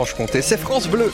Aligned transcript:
Franche-Comté, 0.00 0.42
c'est 0.42 0.58
France 0.58 0.86
Bleu. 0.86 1.12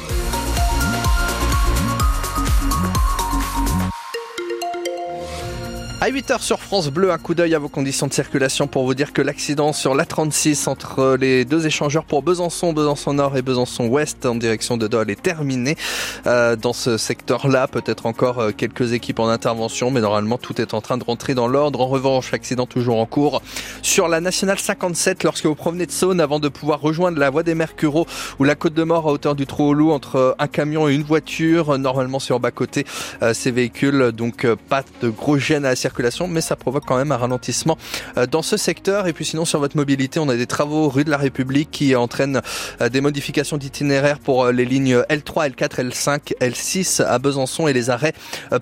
À 6.05 6.11
8h 6.11 6.43
sur 6.43 6.61
France 6.61 6.91
Bleu, 6.91 7.11
un 7.13 7.17
coup 7.17 7.35
d'œil 7.35 7.55
à 7.55 7.59
vos 7.59 7.71
conditions 7.71 8.07
de 8.07 8.13
circulation 8.13 8.67
pour 8.67 8.85
vous 8.85 8.93
dire 8.93 9.15
que 9.15 9.23
l'accident 9.23 9.73
sur 9.73 9.95
l'A36 9.95 10.69
entre 10.69 11.17
les 11.19 11.47
deux 11.47 11.67
échangeurs 11.67 12.05
pour 12.05 12.23
Besançon, 12.23 12.75
Besançon 12.75 13.15
Nord 13.15 13.39
et 13.39 13.41
Besançon 13.41 13.87
Ouest 13.87 14.27
en 14.27 14.35
direction 14.35 14.77
de 14.77 14.87
Dole 14.87 15.11
est 15.11 15.23
terminé. 15.23 15.79
Euh, 16.27 16.57
dans 16.57 16.75
ce 16.75 16.99
secteur-là, 16.99 17.69
peut-être 17.69 18.05
encore 18.05 18.39
euh, 18.39 18.51
quelques 18.55 18.93
équipes 18.93 19.19
en 19.19 19.31
intervention, 19.31 19.91
mais 19.91 20.03
normalement 20.03 20.37
tout 20.37 20.61
est 20.61 20.75
en 20.75 20.83
train 20.83 20.99
de 20.99 21.05
rentrer 21.05 21.33
dans 21.33 21.49
l'ordre. 21.49 21.81
En 21.81 21.87
revanche, 21.87 22.33
l'accident 22.33 22.67
toujours 22.67 22.99
en 22.99 23.07
cours 23.07 23.41
sur 23.81 24.07
la 24.07 24.21
Nationale 24.21 24.59
57 24.59 25.25
lorsque 25.25 25.47
vous 25.47 25.55
provenez 25.55 25.87
de 25.87 25.91
Saône 25.91 26.21
avant 26.21 26.39
de 26.39 26.51
pouvoir 26.51 26.83
rejoindre 26.83 27.19
la 27.19 27.31
voie 27.31 27.45
des 27.45 27.55
Mercureaux 27.55 28.07
ou 28.39 28.45
la 28.45 28.57
Côte 28.57 28.75
de 28.75 28.83
Mort 28.83 29.09
à 29.09 29.13
hauteur 29.13 29.35
du 29.35 29.47
Trou 29.47 29.71
au 29.71 29.73
Loup 29.73 29.91
entre 29.91 30.37
un 30.39 30.49
camion 30.49 30.87
et 30.87 30.95
une 30.95 31.03
voiture. 31.03 31.79
Normalement, 31.79 32.19
sur 32.19 32.41
bas-côté, 32.41 32.85
euh, 33.23 33.33
ces 33.33 33.51
véhicules, 33.51 34.13
donc 34.13 34.47
pas 34.69 34.85
de 35.01 35.09
gros 35.09 35.39
gêne 35.39 35.65
à 35.65 35.71
la 35.71 35.77
circulation 35.77 35.94
mais 36.29 36.41
ça 36.41 36.57
provoque 36.57 36.85
quand 36.87 36.97
même 36.97 37.13
un 37.13 37.17
ralentissement 37.17 37.79
euh, 38.17 38.27
dans 38.27 38.43
ce 38.43 38.57
secteur. 38.57 39.07
Et 39.07 39.13
puis 39.13 39.25
sinon, 39.25 39.45
sur 39.45 39.61
votre 39.61 39.77
mobilité, 39.77 40.19
on 40.19 40.29
a 40.29 40.37
des 40.37 40.47
travaux 40.47 40.89
rue 40.89 41.05
de 41.05 41.11
la 41.11 41.17
République 41.17 41.71
qui 41.71 41.95
entraînent 41.95 42.41
euh, 42.81 42.89
des 42.89 43.01
modifications 43.01 43.57
d'itinéraire 43.57 44.19
pour 44.19 44.45
euh, 44.45 44.53
les 44.53 44.65
lignes 44.65 44.97
L3, 45.09 45.51
L4, 45.51 45.91
L5, 45.91 46.35
L6 46.41 47.03
à 47.03 47.19
Besançon 47.19 47.69
et 47.69 47.73
les 47.73 47.91
arrêts 47.91 48.15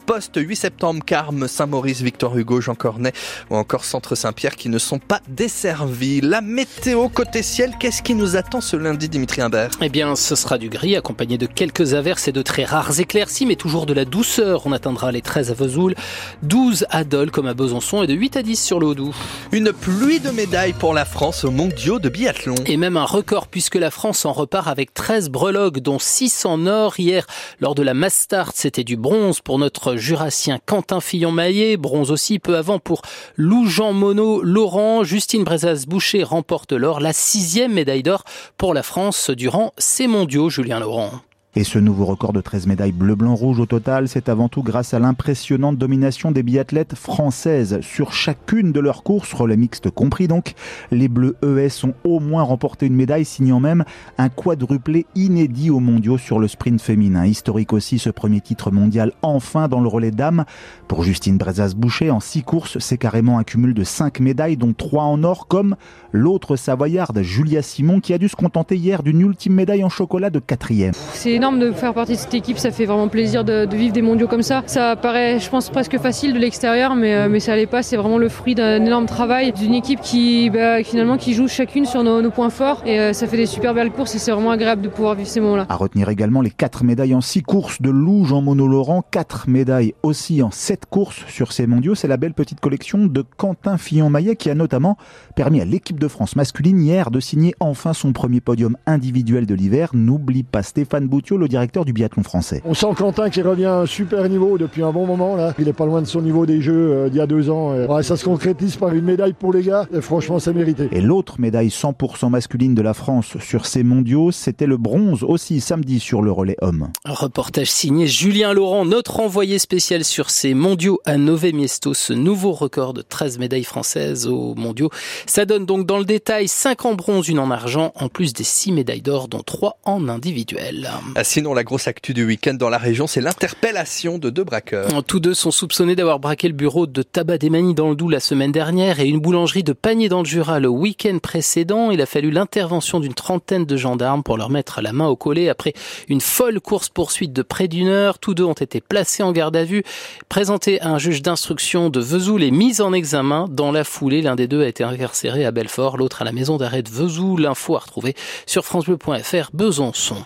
post 0.07 0.33
8 0.37 0.57
septembre, 0.57 1.05
Carme, 1.05 1.49
Saint-Maurice, 1.49 2.01
Victor 2.03 2.37
Hugo, 2.37 2.61
Jean 2.61 2.75
Cornet 2.75 3.13
ou 3.51 3.57
encore 3.57 3.85
Centre 3.85 4.15
Saint-Pierre 4.15 4.57
qui 4.57 4.69
ne 4.69 4.79
sont 4.79 4.99
pas 4.99 5.21
desservis. 5.29 6.21
La 6.21 6.41
météo 6.41 7.09
côté 7.09 7.43
ciel, 7.43 7.73
qu'est-ce 7.79 8.03
qui 8.03 8.15
nous 8.15 8.37
attend 8.37 8.61
ce 8.61 8.77
lundi, 8.77 9.09
Dimitri 9.09 9.43
Imbert? 9.43 9.71
Eh 9.81 9.89
bien, 9.89 10.17
ce 10.17 10.35
sera 10.35 10.59
du 10.59 10.69
gris 10.69 10.97
accompagné 10.97 11.39
de 11.39 11.47
quelques 11.47 11.95
averses 11.95 12.29
et 12.29 12.33
de 12.33 12.43
très 12.43 12.65
rares 12.65 13.01
éclaircies, 13.01 13.47
mais 13.47 13.57
toujours 13.57 13.87
de 13.87 13.95
la 13.95 14.05
douceur. 14.05 14.67
On 14.67 14.73
atteindra 14.73 15.13
les 15.13 15.23
13 15.23 15.51
à 15.51 15.55
Vesoul, 15.55 15.95
12 16.43 16.87
à 16.91 17.05
Dole 17.05 17.22
comme 17.31 17.47
à 17.47 17.55
Besançon 17.55 18.03
et 18.03 18.07
de 18.07 18.15
8 18.15 18.37
à 18.37 18.43
10 18.43 18.63
sur 18.63 18.81
le 18.81 18.87
Haut-Doubs. 18.87 19.15
Une 19.53 19.73
pluie 19.73 20.21
de 20.21 20.31
médailles 20.31 20.73
pour 20.73 20.95
la 20.95 21.05
France 21.05 21.45
aux 21.45 21.51
mondiaux 21.51 21.99
de 21.99 22.09
biathlon. 22.09 22.55
Et 22.67 22.77
même 22.77 22.97
un 22.97 23.05
record 23.05 23.47
puisque 23.47 23.77
la 23.77 23.91
France 23.91 24.25
en 24.25 24.33
repart 24.33 24.69
avec 24.69 24.95
13 24.95 25.31
breloques 25.31 25.81
dont 25.81 25.99
6 25.99 26.45
en 26.47 26.67
or 26.67 26.99
hier 26.99 27.27
lors 27.61 27.75
de 27.75 27.83
la 27.83 27.95
Mastart. 27.95 28.53
C'était 28.55 28.85
du 28.85 28.97
bronze 28.97 29.41
pour 29.41 29.59
notre 29.59 29.97
jurassien 29.97 30.59
Quentin 30.65 31.01
Fillon-Maillet, 31.01 31.77
bronze 31.77 32.11
aussi 32.11 32.39
peu 32.39 32.57
avant 32.57 32.79
pour 32.79 33.03
Lou 33.37 33.67
Jean 33.67 33.93
Monod, 33.93 34.43
Laurent, 34.43 35.05
Justine 35.05 35.45
Brezas-Boucher 35.45 36.23
remporte 36.25 36.73
l'or, 36.73 37.01
la 37.01 37.13
sixième 37.13 37.73
médaille 37.73 38.03
d'or 38.03 38.25
pour 38.59 38.75
la 38.75 38.83
France 38.83 39.31
durant 39.31 39.73
ces 39.79 40.07
mondiaux, 40.07 40.51
Julien 40.51 40.81
Laurent. 40.81 41.13
Et 41.55 41.65
ce 41.65 41.79
nouveau 41.79 42.07
record 42.07 42.33
de 42.33 42.41
13 42.41 42.67
médailles 42.67 42.93
bleu-blanc-rouge 42.93 43.61
au 43.61 43.67
total, 43.67 44.09
c'est 44.09 44.31
avant 44.31 44.49
tout 44.49 44.63
grâce 44.63 44.95
à 44.95 44.99
l'impressionnante 44.99 45.77
domination 45.77 46.31
des 46.31 46.43
biathlètes 46.43 46.95
françaises 46.95 47.79
sur 47.83 48.15
chacune 48.15 48.73
de 48.73 48.81
leurs 48.81 49.03
courses, 49.03 49.35
relais 49.35 49.59
mixtes 49.59 49.91
compris 49.91 50.29
donc. 50.29 50.55
Les 50.91 51.09
bleus 51.09 51.37
ES 51.43 51.85
ont 51.85 51.93
au 52.05 52.21
moins 52.21 52.43
remporté 52.43 52.87
une 52.87 52.95
médaille, 52.95 53.27
signant 53.27 53.61
même 53.61 53.85
un 54.17 54.31
quadruplé 54.31 55.05
inédit 55.15 55.69
aux 55.69 55.79
mondiaux 55.79 56.17
sur 56.17 56.39
le 56.39 56.49
sprint 56.49 56.81
féminin. 56.81 57.27
Historique 57.27 57.75
aussi 57.75 57.99
ce 57.99 58.09
premier 58.09 58.41
titre 58.41 58.71
mondial 58.71 59.13
enfin 59.21 59.69
dans 59.69 59.81
le 59.81 59.89
relais 59.89 60.11
dames. 60.11 60.47
Pour 60.89 61.03
Justine 61.03 61.37
Brezas-Boucher, 61.37 62.11
en 62.11 62.21
six 62.21 62.45
courses, 62.45 62.79
c'est 62.79 62.97
carrément 62.97 63.39
un 63.39 63.45
cumul 63.45 63.75
de 63.75 63.85
cinq 63.85 64.21
médailles, 64.21 64.57
dont 64.57 64.73
trois 64.73 65.05
en 65.05 65.23
or, 65.23 65.49
comme 65.49 65.77
l'autre 66.13 66.57
savoyarde 66.57 67.21
Julia 67.21 67.61
Simon, 67.61 68.01
qui 68.01 68.15
a 68.15 68.19
dû 68.19 68.31
se 68.31 68.37
contenter 68.37 68.77
hier 68.77 69.03
d'une 69.03 69.21
ultime 69.21 69.53
médaille 69.53 69.85
en 69.85 69.91
chocolat 69.91 70.31
de 70.31 70.39
quatrième 70.39 70.95
énorme 71.43 71.59
de 71.59 71.73
faire 71.73 71.93
partie 71.93 72.13
de 72.13 72.19
cette 72.19 72.35
équipe. 72.35 72.57
Ça 72.57 72.71
fait 72.71 72.85
vraiment 72.85 73.09
plaisir 73.09 73.43
de, 73.43 73.67
vivre 73.75 73.93
des 73.93 74.01
mondiaux 74.01 74.29
comme 74.29 74.45
ça. 74.45 74.63
Ça 74.67 74.95
paraît, 74.95 75.41
je 75.41 75.51
pense, 75.51 75.71
presque 75.71 75.99
facile 75.99 76.35
de 76.35 76.39
l'extérieur, 76.39 76.95
mais, 76.95 77.17
euh, 77.17 77.29
mais 77.29 77.41
ça 77.41 77.57
l'est 77.57 77.67
pas. 77.67 77.83
C'est 77.83 77.97
vraiment 77.97 78.19
le 78.19 78.29
fruit 78.29 78.55
d'un 78.55 78.85
énorme 78.85 79.07
travail 79.07 79.51
d'une 79.51 79.75
équipe 79.75 80.01
qui, 80.01 80.51
bah, 80.51 80.85
finalement, 80.85 81.17
qui 81.17 81.35
joue 81.35 81.49
chacune 81.49 81.85
sur 81.85 82.05
nos, 82.05 82.31
points 82.31 82.49
forts. 82.49 82.85
Et 82.87 83.01
euh, 83.01 83.13
ça 83.13 83.27
fait 83.27 83.37
des 83.37 83.47
super 83.47 83.75
belles 83.75 83.91
courses 83.91 84.15
et 84.15 84.21
c'est 84.21 84.31
vraiment 84.31 84.53
agréable 84.53 84.83
de 84.83 84.89
pouvoir 84.89 85.17
vivre 85.17 85.29
ces 85.29 85.41
moments-là. 85.41 85.67
À 85.69 85.75
retenir 85.75 86.09
également 86.11 86.43
les 86.43 86.51
quatre 86.51 86.85
médailles 86.85 87.13
en 87.13 87.21
six 87.21 87.43
courses 87.43 87.83
de 87.83 87.91
Lou 87.91 88.25
Jean 88.25 88.41
Monod 88.41 88.71
Laurent, 88.71 89.03
quatre 89.11 89.49
médailles 89.49 89.95
aussi 90.05 90.45
en 90.45 90.53
sept 90.53 90.87
courses 90.87 91.25
sur 91.27 91.51
ces 91.51 91.67
mondiaux. 91.67 91.97
C'est 91.97 92.07
la 92.07 92.19
belle 92.19 92.35
petite 92.35 92.61
collection 92.61 93.07
de 93.07 93.25
Quentin 93.37 93.79
Fillon-Maillet 93.79 94.37
qui 94.37 94.49
a 94.49 94.55
notamment 94.55 94.97
permis 95.35 95.61
à 95.61 95.65
l'équipe 95.65 95.99
de 95.99 96.07
France 96.07 96.37
masculine 96.37 96.81
hier 96.81 97.11
de 97.11 97.19
signer 97.19 97.53
enfin 97.59 97.95
son 97.95 98.13
premier 98.13 98.41
podium 98.41 98.77
individuel 98.87 99.47
de 99.47 99.57
l'hiver. 99.57 99.91
N'oublie 99.93 100.45
pas 100.45 100.63
Stéphane 100.63 101.09
Le 101.39 101.49
directeur 101.49 101.87
du 101.87 101.95
biathlon 101.95 102.23
français. 102.23 102.61
On 102.67 102.75
sent 102.75 102.89
Quentin 102.95 103.31
qui 103.31 103.41
revient 103.41 103.65
à 103.65 103.79
un 103.79 103.87
super 103.87 104.29
niveau 104.29 104.59
depuis 104.59 104.83
un 104.83 104.93
bon 104.93 105.07
moment. 105.07 105.35
Là. 105.35 105.55
Il 105.59 105.67
est 105.67 105.73
pas 105.73 105.87
loin 105.87 106.03
de 106.03 106.07
son 106.07 106.21
niveau 106.21 106.45
des 106.45 106.61
Jeux 106.61 106.93
euh, 106.93 107.09
d'il 107.09 107.17
y 107.17 107.21
a 107.23 107.27
deux 107.27 107.49
ans. 107.49 107.73
ça 108.03 108.19
se 108.19 108.25
concrétise 108.25 108.77
par 108.77 108.93
une 108.93 109.07
médaille 109.07 109.33
pour 109.33 109.53
les 109.53 109.63
gars. 109.63 109.87
Et 109.95 110.03
franchement, 110.03 110.39
c'est 110.39 110.53
mérité. 110.53 110.89
Et 110.93 111.01
l'autre 111.01 111.41
médaille 111.41 111.69
100% 111.69 112.29
masculine 112.29 112.75
de 112.75 112.83
la 112.83 112.93
France 112.93 113.39
sur 113.39 113.65
ces 113.65 113.83
mondiaux, 113.83 114.31
c'était 114.31 114.67
le 114.67 114.77
bronze 114.77 115.25
aussi 115.25 115.63
samedi 115.63 116.01
sur 116.01 116.21
le 116.21 116.31
relais 116.31 116.57
homme. 116.61 116.89
reportage 117.07 117.71
signé 117.71 118.07
Julien 118.07 118.53
Laurent, 118.53 118.85
notre 118.85 119.21
envoyé 119.21 119.59
spécial 119.59 120.05
sur 120.05 120.29
ces 120.29 120.53
mondiaux 120.53 121.01
à 121.07 121.17
Nové 121.17 121.53
Miesto. 121.53 121.95
Ce 121.95 122.13
nouveau 122.13 122.53
record 122.53 122.93
de 122.93 123.01
13 123.01 123.39
médailles 123.39 123.65
françaises 123.65 124.27
aux 124.27 124.55
mondiaux. 124.55 124.91
Ça 125.27 125.47
donne 125.47 125.65
donc 125.65 125.87
dans 125.87 125.99
le 125.99 126.05
détail 126.05 126.47
5 126.47 126.85
en 126.85 126.95
bronze, 126.95 127.29
une 127.29 127.39
en 127.39 127.51
argent, 127.51 127.93
en 127.95 128.09
plus 128.09 128.35
des 128.35 128.45
6 128.45 128.73
médailles 128.73 129.01
d'or, 129.01 129.29
dont 129.29 129.43
3 129.43 129.79
en 129.85 130.09
individuel. 130.09 130.91
Ah, 131.23 131.25
sinon, 131.25 131.55
la 131.55 131.63
grosse 131.63 131.87
actu 131.87 132.15
du 132.15 132.27
week-end 132.27 132.55
dans 132.55 132.69
la 132.69 132.79
région, 132.79 133.07
c'est 133.07 133.21
l'interpellation 133.21 134.19
de 134.19 134.29
deux 134.29 134.43
braqueurs. 134.43 135.05
Tous 135.05 135.21
deux 135.21 135.35
sont 135.35 135.53
soupçonnés 135.53 135.95
d'avoir 135.95 136.19
braqué 136.19 136.49
le 136.49 136.53
bureau 136.53 136.89
de 136.89 137.03
tabac 137.05 137.39
des 137.39 137.49
Manies 137.49 137.75
dans 137.75 137.91
le 137.91 137.95
Doubs 137.95 138.11
la 138.11 138.19
semaine 138.19 138.51
dernière 138.51 138.99
et 138.99 139.07
une 139.07 139.21
boulangerie 139.21 139.63
de 139.63 139.73
Panier 139.73 140.09
dans 140.09 140.19
le 140.19 140.25
Jura 140.25 140.59
le 140.59 140.67
week-end 140.67 141.17
précédent. 141.23 141.93
Il 141.93 142.03
a 142.03 142.07
fallu 142.07 142.33
l'intervention 142.33 142.99
d'une 142.99 143.15
trentaine 143.15 143.67
de 143.67 143.77
gendarmes 143.77 144.25
pour 144.25 144.37
leur 144.37 144.51
mettre 144.51 144.81
la 144.83 144.93
main 144.93 145.07
au 145.07 145.15
collet 145.15 145.49
après 145.49 145.75
une 146.09 146.21
folle 146.21 146.61
course-poursuite 146.61 147.33
de 147.33 147.43
près 147.43 147.69
d'une 147.69 147.87
heure. 147.87 148.19
Tous 148.19 148.35
deux 148.35 148.43
ont 148.43 148.53
été 148.53 148.81
placés 148.81 149.23
en 149.23 149.31
garde 149.31 149.55
à 149.55 149.63
vue, 149.63 149.85
présentés 150.29 150.81
à 150.81 150.89
un 150.89 150.99
juge 150.99 151.23
d'instruction 151.23 151.89
de 151.89 152.01
Vesoul 152.01 152.43
et 152.43 152.51
mis 152.51 152.81
en 152.81 152.93
examen. 152.93 153.47
Dans 153.49 153.71
la 153.71 153.85
foulée, 153.85 154.23
l'un 154.23 154.35
des 154.35 154.49
deux 154.49 154.65
a 154.65 154.67
été 154.67 154.83
incarcéré 154.83 155.45
à 155.45 155.53
Belfort, 155.53 155.99
l'autre 155.99 156.23
à 156.23 156.25
la 156.25 156.33
maison 156.33 156.57
d'arrêt 156.57 156.83
de 156.83 156.91
Vesoul. 156.91 157.43
L'info 157.43 157.77
à 157.77 157.79
retrouver 157.79 158.17
sur 158.45 158.65
francebleu.fr 158.65 159.51
Besançon. 159.53 160.17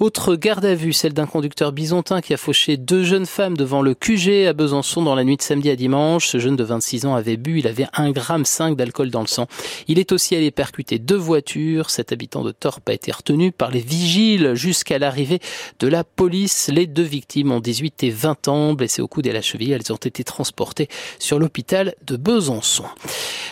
Autre 0.00 0.39
garde 0.40 0.64
à 0.64 0.74
vue, 0.74 0.94
celle 0.94 1.12
d'un 1.12 1.26
conducteur 1.26 1.70
bisontin 1.70 2.22
qui 2.22 2.32
a 2.32 2.38
fauché 2.38 2.78
deux 2.78 3.04
jeunes 3.04 3.26
femmes 3.26 3.58
devant 3.58 3.82
le 3.82 3.94
QG 3.94 4.46
à 4.48 4.54
Besançon 4.54 5.02
dans 5.02 5.14
la 5.14 5.22
nuit 5.22 5.36
de 5.36 5.42
samedi 5.42 5.68
à 5.68 5.76
dimanche. 5.76 6.28
Ce 6.28 6.38
jeune 6.38 6.56
de 6.56 6.64
26 6.64 7.04
ans 7.04 7.14
avait 7.14 7.36
bu, 7.36 7.58
il 7.58 7.68
avait 7.68 7.84
1,5 7.84 8.70
g 8.70 8.74
d'alcool 8.74 9.10
dans 9.10 9.20
le 9.20 9.26
sang. 9.26 9.46
Il 9.86 9.98
est 9.98 10.12
aussi 10.12 10.34
allé 10.34 10.50
percuter 10.50 10.98
deux 10.98 11.16
voitures. 11.16 11.90
Cet 11.90 12.10
habitant 12.10 12.42
de 12.42 12.52
Torp 12.52 12.88
a 12.88 12.94
été 12.94 13.12
retenu 13.12 13.52
par 13.52 13.70
les 13.70 13.80
vigiles 13.80 14.54
jusqu'à 14.54 14.98
l'arrivée 14.98 15.40
de 15.78 15.86
la 15.88 16.04
police. 16.04 16.70
Les 16.72 16.86
deux 16.86 17.02
victimes 17.02 17.52
ont 17.52 17.60
18 17.60 18.02
et 18.04 18.10
20 18.10 18.48
ans, 18.48 18.72
blessées 18.72 19.02
au 19.02 19.08
coude 19.08 19.26
et 19.26 19.30
à 19.30 19.34
la 19.34 19.42
cheville. 19.42 19.72
Elles 19.72 19.92
ont 19.92 19.96
été 19.96 20.24
transportées 20.24 20.88
sur 21.18 21.38
l'hôpital 21.38 21.94
de 22.06 22.16
Besançon. 22.16 22.84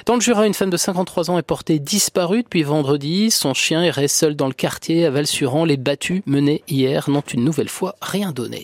Dans 0.07 0.15
le 0.15 0.23
Jura, 0.23 0.47
une 0.47 0.55
femme 0.55 0.71
de 0.71 0.79
53 0.79 1.31
ans 1.31 1.39
est 1.39 1.43
portée 1.43 1.81
disparue 1.81 2.45
depuis 2.45 2.63
vendredi. 2.63 3.31
Son 3.31 3.53
chien 3.53 3.83
errait 3.83 4.09
seul 4.09 4.37
dans 4.37 4.47
le 4.47 4.55
quartier 4.55 5.05
à 5.05 5.11
Valsuran. 5.11 5.67
Les 5.67 5.77
battus 5.77 6.23
menés 6.25 6.63
hier 6.67 6.78
n'ont 7.09 7.21
une 7.21 7.45
nouvelle 7.45 7.69
fois 7.69 7.97
rien 8.01 8.33
donné. 8.33 8.63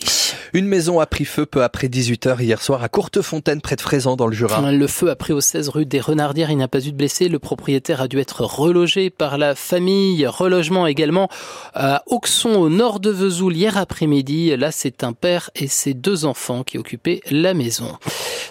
Une 0.53 0.67
maison 0.67 0.99
a 0.99 1.05
pris 1.05 1.25
feu 1.25 1.45
peu 1.45 1.63
après 1.63 1.87
18h 1.87 2.41
hier 2.41 2.61
soir 2.61 2.81
à 2.81 2.87
Courtefontaine 2.87 3.61
près 3.61 3.75
de 3.75 3.81
Frézan 3.81 4.15
dans 4.15 4.27
le 4.27 4.33
Jura. 4.33 4.71
Le 4.71 4.87
feu 4.87 5.09
a 5.09 5.15
pris 5.15 5.33
au 5.33 5.41
16 5.41 5.69
rue 5.69 5.85
des 5.85 5.99
Renardières. 5.99 6.49
Il 6.49 6.57
n'y 6.57 6.63
a 6.63 6.69
pas 6.69 6.85
eu 6.85 6.91
de 6.91 6.97
blessés. 6.97 7.27
Le 7.27 7.39
propriétaire 7.39 8.01
a 8.01 8.07
dû 8.07 8.19
être 8.19 8.41
relogé 8.45 9.09
par 9.09 9.37
la 9.37 9.55
famille. 9.55 10.25
Relogement 10.25 10.87
également 10.87 11.29
à 11.73 12.03
Auxon 12.07 12.55
au 12.55 12.69
nord 12.69 12.99
de 12.99 13.09
Vesoul 13.09 13.55
hier 13.55 13.77
après-midi. 13.77 14.55
Là, 14.55 14.71
c'est 14.71 15.03
un 15.03 15.13
père 15.13 15.49
et 15.55 15.67
ses 15.67 15.93
deux 15.93 16.25
enfants 16.25 16.63
qui 16.63 16.77
occupaient 16.77 17.21
la 17.29 17.53
maison. 17.53 17.97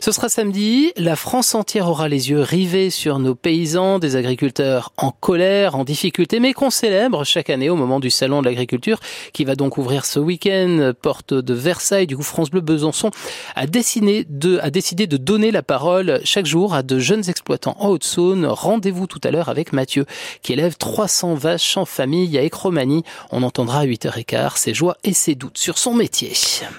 Ce 0.00 0.12
sera 0.12 0.28
samedi. 0.28 0.92
La 0.96 1.16
France 1.16 1.54
entière 1.54 1.88
aura 1.88 2.08
les 2.08 2.28
yeux 2.28 2.40
rivés 2.40 2.90
sur 2.90 3.18
nos 3.18 3.34
paysans, 3.34 3.98
des 3.98 4.16
agriculteurs 4.16 4.92
en 4.98 5.10
colère, 5.10 5.76
en 5.76 5.84
difficulté, 5.84 6.40
mais 6.40 6.52
qu'on 6.52 6.68
célèbre 6.68 7.24
chaque 7.24 7.48
année 7.48 7.70
au 7.70 7.76
moment 7.76 8.00
du 8.00 8.10
salon 8.10 8.42
de 8.42 8.46
l'agriculture 8.46 9.00
qui 9.32 9.43
va 9.44 9.56
donc 9.56 9.78
ouvrir 9.78 10.04
ce 10.04 10.18
week-end, 10.18 10.92
porte 11.00 11.34
de 11.34 11.54
Versailles. 11.54 12.06
Du 12.06 12.16
coup, 12.16 12.22
France 12.22 12.50
Bleu 12.50 12.60
Besançon 12.60 13.10
a 13.54 13.66
décidé 13.66 14.26
de, 14.28 14.58
a 14.58 14.70
décidé 14.70 15.06
de 15.06 15.16
donner 15.16 15.50
la 15.50 15.62
parole 15.62 16.20
chaque 16.24 16.46
jour 16.46 16.74
à 16.74 16.82
de 16.82 16.98
jeunes 16.98 17.28
exploitants 17.28 17.76
en 17.78 17.88
Haute-Saône. 17.88 18.46
Rendez-vous 18.46 19.06
tout 19.06 19.20
à 19.24 19.30
l'heure 19.30 19.48
avec 19.48 19.72
Mathieu, 19.72 20.06
qui 20.42 20.52
élève 20.52 20.76
300 20.76 21.34
vaches 21.34 21.76
en 21.76 21.84
famille 21.84 22.36
à 22.38 22.42
Écromanie. 22.42 23.04
On 23.30 23.42
entendra 23.42 23.80
à 23.80 23.86
8h15 23.86 24.56
ses 24.56 24.74
joies 24.74 24.96
et 25.04 25.12
ses 25.12 25.34
doutes 25.34 25.58
sur 25.58 25.78
son 25.78 25.94
métier. 25.94 26.32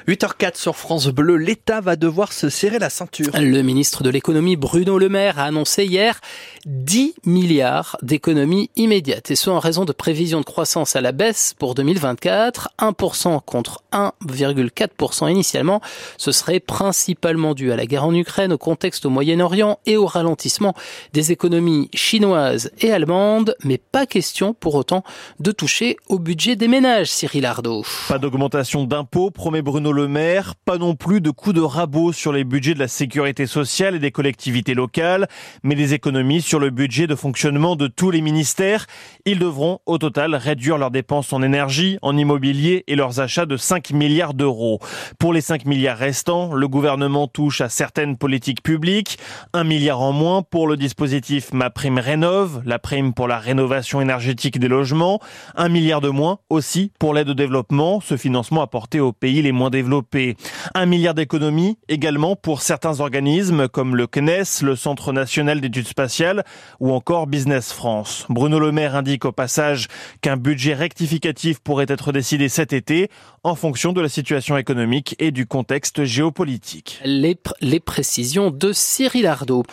8h04 0.08 0.58
sur 0.58 0.76
France 0.76 1.08
Bleu, 1.08 1.36
l'État 1.36 1.82
va 1.82 1.96
devoir 1.96 2.34
se 2.34 2.50
serrer 2.50 2.80
la 2.80 2.90
ceinture. 2.90 3.32
Le 3.40 3.62
ministre 3.62 4.04
de 4.04 4.10
l'économie 4.10 4.56
Bruno 4.56 4.98
Le 4.98 5.10
Maire 5.10 5.40
a 5.40 5.46
annoncé 5.46 5.86
hier 5.86 6.20
10 6.66 7.14
milliards 7.26 7.96
d'économies 8.02 8.72
immédiates, 8.76 9.30
et 9.30 9.36
ce 9.36 9.52
en 9.52 9.60
raison 9.60 9.86
de 9.86 9.92
prévisions 9.92 10.40
de 10.40 10.46
croissance 10.46 10.96
à 10.96 11.02
la 11.02 11.12
baisse 11.12 11.54
pour 11.58 11.76
2024, 11.76 12.70
1% 12.80 13.40
contre 13.46 13.84
1,4% 13.94 15.30
initialement. 15.30 15.82
Ce 16.18 16.32
serait 16.32 16.60
principalement 16.60 17.54
dû 17.54 17.72
à 17.72 17.76
la 17.76 17.86
guerre 17.86 18.06
en 18.06 18.16
Ukraine, 18.16 18.54
au 18.54 18.58
contexte 18.58 19.06
au 19.06 19.12
Moyen-Orient 19.12 19.80
et 19.86 19.96
au 19.96 20.08
ralentissement 20.08 20.74
des 21.14 21.32
économies 21.32 21.90
chinoises 21.94 22.72
et 22.80 22.92
allemandes, 22.92 23.56
mais 23.64 23.78
pas 23.78 24.08
question 24.08 24.54
pour 24.54 24.74
autant 24.74 25.04
de 25.40 25.52
toucher 25.52 25.98
au 26.10 26.18
budget 26.18 26.56
des 26.56 26.68
ménages, 26.68 27.12
Cyril 27.12 27.46
Ardo. 27.46 27.84
Pas 28.08 28.18
d'augmentation 28.18 28.86
d'impôts, 28.86 29.30
promet 29.30 29.62
Bruno 29.62 29.92
Le 29.92 30.08
Maire, 30.08 30.56
pas 30.66 30.80
non 30.80 30.96
plus 30.96 31.22
de 31.22 31.30
coups 31.30 31.56
de 31.56 31.62
rabot 31.62 32.12
sur 32.12 32.34
les 32.34 32.44
budgets 32.44 32.74
de 32.74 32.80
la 32.80 32.88
sécurité 32.88 33.46
sociale 33.46 33.96
et 33.96 34.00
des 34.00 34.12
collectivités 34.12 34.74
locales, 34.74 35.28
mais 35.62 35.76
des 35.76 35.94
économies 35.94 36.42
le 36.60 36.70
budget 36.70 37.08
de 37.08 37.16
fonctionnement 37.16 37.76
de 37.76 37.88
tous 37.88 38.12
les 38.12 38.22
ministères. 38.22 38.86
Ils 39.26 39.40
devront 39.40 39.80
au 39.86 39.98
total 39.98 40.36
réduire 40.36 40.78
leurs 40.78 40.92
dépenses 40.92 41.34
en 41.34 41.42
énergie, 41.42 41.98
en 42.02 42.16
immobilier 42.18 42.84
et 42.88 42.96
leurs 42.96 43.20
achats 43.20 43.46
de 43.46 43.58
5 43.58 43.92
milliards 43.92 44.34
d'euros. 44.34 44.80
Pour 45.20 45.34
les 45.34 45.42
5 45.42 45.66
milliards 45.66 45.98
restants, 45.98 46.54
le 46.54 46.68
gouvernement 46.68 47.28
touche 47.28 47.62
à 47.62 47.70
certaines 47.70 48.18
politiques 48.18 48.64
publiques, 48.64 49.18
1 49.54 49.64
milliard 49.64 50.02
en 50.02 50.12
moins 50.12 50.42
pour 50.42 50.68
le 50.68 50.78
dispositif 50.78 51.52
Ma 51.54 51.70
Prime 51.70 52.00
Rénove, 52.00 52.62
la 52.66 52.80
prime 52.80 53.14
pour 53.14 53.28
la 53.28 53.40
rénovation 53.40 54.02
énergétique 54.02 54.60
des 54.60 54.68
logements, 54.68 55.20
1 55.56 55.70
milliard 55.70 56.02
de 56.02 56.10
moins 56.10 56.40
aussi 56.50 56.92
pour 57.00 57.14
l'aide 57.14 57.30
au 57.30 57.34
développement, 57.34 58.02
ce 58.02 58.18
financement 58.18 58.62
apporté 58.62 59.00
aux 59.00 59.14
pays 59.14 59.42
les 59.42 59.52
moins 59.52 59.70
développés. 59.70 60.36
1 60.74 60.86
milliard 60.86 61.14
d'économies 61.14 61.78
également 61.90 62.36
pour 62.36 62.62
certains 62.62 63.00
organismes 63.00 63.68
comme 63.68 63.96
le 63.96 64.08
CNES, 64.08 64.62
le 64.62 64.76
Centre 64.76 65.12
national 65.12 65.62
d'études 65.62 65.88
spatiales 65.88 66.45
ou 66.80 66.92
encore 66.92 67.28
Business 67.28 67.72
France. 67.72 68.26
Bruno 68.30 68.60
Le 68.60 68.72
Maire 68.72 68.96
indique 68.96 69.26
au 69.26 69.32
passage 69.32 69.88
qu'un 70.22 70.38
budget 70.38 70.74
rectificatif 70.74 71.60
pourrait 71.60 71.86
être 71.90 72.12
décidé 72.12 72.50
cet 72.50 72.74
été 72.74 73.10
en 73.44 73.56
fonction 73.56 73.94
de 73.94 74.02
la 74.02 74.10
situation 74.10 74.58
économique 74.58 75.16
et 75.20 75.32
du 75.32 75.46
contexte 75.46 76.04
géopolitique. 76.04 77.00
Les, 77.06 77.36
précisions 77.80 78.50
de 78.50 78.72
Cyril 78.74 79.28
Ardo. 79.28 79.64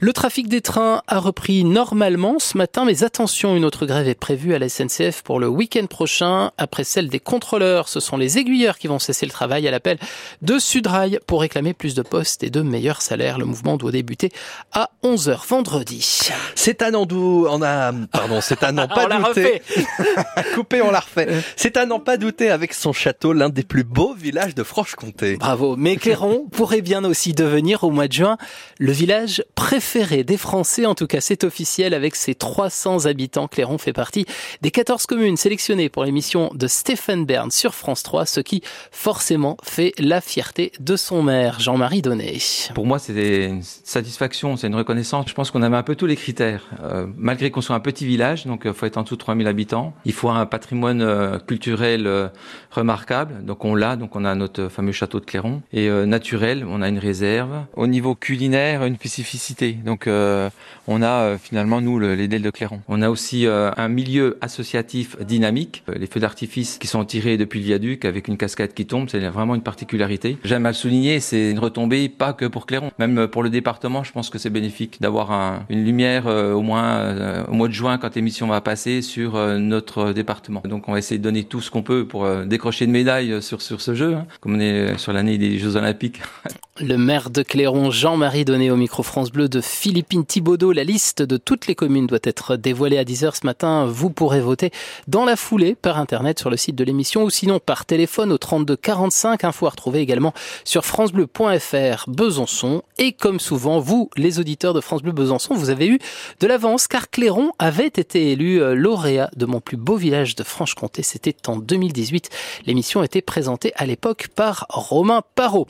Le 0.00 0.12
trafic 0.12 0.48
des 0.48 0.60
trains 0.60 1.02
a 1.06 1.20
repris 1.20 1.62
normalement 1.62 2.38
ce 2.38 2.58
matin, 2.58 2.84
mais 2.84 3.04
attention, 3.04 3.54
une 3.54 3.64
autre 3.64 3.86
grève 3.86 4.08
est 4.08 4.14
prévue 4.14 4.54
à 4.54 4.58
la 4.58 4.68
SNCF 4.68 5.22
pour 5.22 5.38
le 5.38 5.48
week-end 5.48 5.86
prochain. 5.86 6.50
Après 6.58 6.84
celle 6.84 7.08
des 7.08 7.20
contrôleurs, 7.20 7.88
ce 7.88 8.00
sont 8.00 8.16
les 8.16 8.38
aiguilleurs 8.38 8.78
qui 8.78 8.88
vont 8.88 8.98
cesser 8.98 9.26
le 9.26 9.32
travail 9.32 9.68
à 9.68 9.70
l'appel 9.70 9.98
de 10.42 10.58
Sudrail 10.58 11.20
pour 11.26 11.42
réclamer 11.42 11.74
plus 11.74 11.94
de 11.94 12.02
postes 12.02 12.42
et 12.42 12.50
de 12.50 12.62
meilleurs 12.62 13.02
salaires. 13.02 13.38
Le 13.38 13.44
mouvement 13.44 13.76
doit 13.76 13.92
débuter 13.92 14.30
à 14.72 14.90
11h 15.04 15.46
vendredi. 15.46 16.19
C'est 16.54 16.82
à 16.82 16.90
Nandou, 16.90 17.46
on 17.48 17.62
a, 17.62 17.92
pardon, 18.12 18.40
c'est 18.40 18.62
à 18.62 18.72
n'en 18.72 18.88
pas 18.88 19.06
douter. 19.06 19.62
Coupé, 20.54 20.82
on 20.82 20.90
l'a 20.90 21.00
refait. 21.00 21.28
C'est 21.56 21.76
à 21.76 21.86
n'en 21.86 22.00
pas 22.00 22.16
douter 22.16 22.50
avec 22.50 22.74
son 22.74 22.92
château, 22.92 23.32
l'un 23.32 23.48
des 23.48 23.62
plus 23.62 23.84
beaux 23.84 24.14
villages 24.14 24.54
de 24.54 24.62
Franche-Comté. 24.62 25.36
Bravo. 25.36 25.76
Mais 25.76 25.96
Cléron 25.96 26.46
pourrait 26.52 26.82
bien 26.82 27.04
aussi 27.04 27.32
devenir 27.32 27.84
au 27.84 27.90
mois 27.90 28.08
de 28.08 28.12
juin 28.12 28.36
le 28.78 28.92
village 28.92 29.42
préféré 29.54 30.24
des 30.24 30.36
Français. 30.36 30.86
En 30.86 30.94
tout 30.94 31.06
cas, 31.06 31.20
c'est 31.20 31.44
officiel 31.44 31.94
avec 31.94 32.16
ses 32.16 32.34
300 32.34 33.06
habitants. 33.06 33.48
Cléron 33.48 33.78
fait 33.78 33.92
partie 33.92 34.26
des 34.62 34.70
14 34.70 35.06
communes 35.06 35.36
sélectionnées 35.36 35.88
pour 35.88 36.04
l'émission 36.04 36.50
de 36.54 36.66
Stéphane 36.66 37.24
Bern 37.24 37.50
sur 37.50 37.74
France 37.74 38.02
3, 38.02 38.26
ce 38.26 38.40
qui 38.40 38.62
forcément 38.90 39.56
fait 39.62 39.92
la 39.98 40.20
fierté 40.20 40.72
de 40.80 40.96
son 40.96 41.22
maire, 41.22 41.60
Jean-Marie 41.60 42.02
Donnet. 42.02 42.38
Pour 42.74 42.86
moi, 42.86 42.98
c'est 42.98 43.46
une 43.46 43.62
satisfaction, 43.62 44.56
c'est 44.56 44.66
une 44.66 44.76
reconnaissance. 44.76 45.26
Je 45.28 45.34
pense 45.34 45.50
qu'on 45.50 45.62
avait 45.62 45.76
un 45.76 45.82
peu 45.82 45.96
tous 45.96 46.06
les 46.06 46.09
critères. 46.16 46.66
Euh, 46.82 47.06
malgré 47.16 47.50
qu'on 47.50 47.60
soit 47.60 47.76
un 47.76 47.80
petit 47.80 48.06
village, 48.06 48.46
donc 48.46 48.62
il 48.64 48.72
faut 48.72 48.86
être 48.86 48.96
en 48.96 49.02
dessous 49.02 49.16
de 49.16 49.20
3000 49.20 49.46
habitants, 49.46 49.94
il 50.04 50.12
faut 50.12 50.28
un 50.28 50.46
patrimoine 50.46 51.02
euh, 51.02 51.38
culturel 51.38 52.06
euh, 52.06 52.28
remarquable, 52.70 53.44
donc 53.44 53.64
on 53.64 53.74
l'a, 53.74 53.96
donc 53.96 54.16
on 54.16 54.24
a 54.24 54.34
notre 54.34 54.68
fameux 54.68 54.92
château 54.92 55.20
de 55.20 55.24
Cléron. 55.24 55.62
Et 55.72 55.88
euh, 55.88 56.06
naturel, 56.06 56.64
on 56.68 56.82
a 56.82 56.88
une 56.88 56.98
réserve. 56.98 57.64
Au 57.74 57.86
niveau 57.86 58.14
culinaire, 58.14 58.84
une 58.84 58.96
spécificité. 58.96 59.72
Donc 59.72 60.06
euh, 60.06 60.50
on 60.86 61.02
a 61.02 61.08
euh, 61.08 61.38
finalement, 61.38 61.80
nous, 61.80 61.98
le, 61.98 62.14
les 62.14 62.28
Delles 62.28 62.42
de 62.42 62.50
Cléron. 62.50 62.80
On 62.88 63.02
a 63.02 63.10
aussi 63.10 63.46
un 63.46 63.88
milieu 63.88 64.38
associatif 64.40 65.16
dynamique. 65.20 65.82
Les 65.94 66.06
feux 66.06 66.20
d'artifice 66.20 66.78
qui 66.78 66.86
sont 66.86 67.04
tirés 67.04 67.36
depuis 67.36 67.60
le 67.60 67.66
viaduc 67.66 68.04
avec 68.04 68.28
une 68.28 68.36
cascade 68.36 68.74
qui 68.74 68.86
tombe, 68.86 69.08
c'est 69.08 69.20
vraiment 69.20 69.54
une 69.54 69.62
particularité. 69.62 70.38
J'aime 70.44 70.66
à 70.66 70.70
le 70.70 70.74
souligner, 70.74 71.20
c'est 71.20 71.50
une 71.50 71.58
retombée 71.58 72.08
pas 72.08 72.32
que 72.32 72.44
pour 72.44 72.66
Cléron, 72.66 72.90
même 72.98 73.28
pour 73.28 73.42
le 73.42 73.50
département, 73.50 74.04
je 74.04 74.12
pense 74.12 74.30
que 74.30 74.38
c'est 74.38 74.50
bénéfique 74.50 74.98
d'avoir 75.00 75.32
un, 75.32 75.64
une 75.68 75.84
lumière 75.90 76.26
au 76.26 76.62
moins 76.62 77.44
au 77.46 77.52
mois 77.52 77.68
de 77.68 77.72
juin 77.72 77.98
quand 77.98 78.14
l'émission 78.14 78.46
va 78.46 78.60
passer 78.60 79.02
sur 79.02 79.36
notre 79.58 80.12
département. 80.12 80.62
Donc 80.64 80.88
on 80.88 80.92
va 80.92 80.98
essayer 80.98 81.18
de 81.18 81.24
donner 81.24 81.44
tout 81.44 81.60
ce 81.60 81.70
qu'on 81.70 81.82
peut 81.82 82.06
pour 82.06 82.28
décrocher 82.46 82.84
une 82.84 82.92
médaille 82.92 83.42
sur, 83.42 83.60
sur 83.60 83.80
ce 83.80 83.94
jeu, 83.94 84.14
hein, 84.14 84.26
comme 84.40 84.56
on 84.56 84.60
est 84.60 84.98
sur 84.98 85.12
l'année 85.12 85.38
des 85.38 85.58
Jeux 85.58 85.76
Olympiques. 85.76 86.20
Le 86.82 86.96
maire 86.96 87.28
de 87.28 87.42
Cléron, 87.42 87.90
Jean-Marie 87.90 88.46
Donné 88.46 88.70
au 88.70 88.76
micro 88.76 89.02
France 89.02 89.30
Bleu 89.30 89.50
de 89.50 89.60
Philippine 89.60 90.24
Thibaudot. 90.24 90.72
La 90.72 90.82
liste 90.82 91.20
de 91.20 91.36
toutes 91.36 91.66
les 91.66 91.74
communes 91.74 92.06
doit 92.06 92.20
être 92.22 92.56
dévoilée 92.56 92.96
à 92.96 93.04
10h 93.04 93.38
ce 93.38 93.44
matin. 93.44 93.84
Vous 93.84 94.08
pourrez 94.08 94.40
voter 94.40 94.70
dans 95.06 95.26
la 95.26 95.36
foulée 95.36 95.74
par 95.74 95.98
Internet 95.98 96.38
sur 96.38 96.48
le 96.48 96.56
site 96.56 96.76
de 96.76 96.84
l'émission 96.84 97.24
ou 97.24 97.28
sinon 97.28 97.58
par 97.58 97.84
téléphone 97.84 98.32
au 98.32 98.38
32 98.38 98.76
45. 98.76 99.44
Info 99.44 99.66
à 99.66 99.70
retrouver 99.70 100.00
également 100.00 100.32
sur 100.64 100.86
francebleu.fr 100.86 102.08
Besançon. 102.08 102.82
Et 102.96 103.12
comme 103.12 103.40
souvent, 103.40 103.78
vous, 103.78 104.08
les 104.16 104.38
auditeurs 104.38 104.72
de 104.72 104.80
France 104.80 105.02
Bleu 105.02 105.12
Besançon, 105.12 105.54
vous 105.54 105.68
avez 105.68 105.79
eu 105.86 105.98
de 106.40 106.46
l'avance 106.46 106.88
car 106.88 107.10
Cléron 107.10 107.52
avait 107.58 107.86
été 107.86 108.32
élu 108.32 108.60
euh, 108.60 108.74
lauréat 108.74 109.30
de 109.36 109.46
mon 109.46 109.60
plus 109.60 109.76
beau 109.76 109.96
village 109.96 110.36
de 110.36 110.42
Franche-Comté. 110.42 111.02
C'était 111.02 111.36
en 111.48 111.56
2018. 111.56 112.30
L'émission 112.66 113.02
était 113.02 113.22
présentée 113.22 113.72
à 113.76 113.86
l'époque 113.86 114.28
par 114.34 114.66
Romain 114.68 115.22
Parot. 115.34 115.66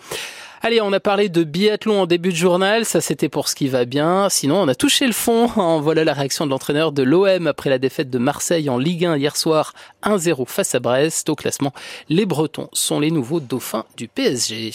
Allez, 0.63 0.83
on 0.83 0.93
a 0.93 1.01
parlé 1.01 1.31
de 1.31 1.43
biathlon 1.43 2.03
en 2.03 2.07
début 2.07 2.29
de 2.29 2.37
journal, 2.37 2.85
ça 2.85 3.01
c'était 3.01 3.31
pour 3.31 3.49
ce 3.49 3.55
qui 3.55 3.69
va 3.69 3.87
bien. 3.87 4.29
Sinon, 4.29 4.61
on 4.61 4.69
a 4.69 4.75
touché 4.75 5.07
le 5.07 5.15
fond. 5.15 5.47
Voilà 5.81 6.05
la 6.05 6.13
réaction 6.13 6.45
de 6.45 6.51
l'entraîneur 6.51 6.93
de 6.93 7.03
l'OM 7.03 7.47
après 7.47 7.71
la 7.71 7.79
défaite 7.79 8.11
de 8.11 8.19
Marseille 8.19 8.69
en 8.69 8.77
Ligue 8.77 9.07
1 9.07 9.17
hier 9.17 9.39
soir 9.39 9.73
1-0 10.03 10.47
face 10.47 10.75
à 10.75 10.81
Brest. 10.81 11.31
Au 11.31 11.35
classement, 11.35 11.73
les 12.11 12.27
Bretons 12.27 12.69
sont 12.75 13.01
les 13.01 13.11
nouveaux 13.11 13.41
dauphins 13.41 13.87
du 13.97 14.07
PSG. 14.07 14.73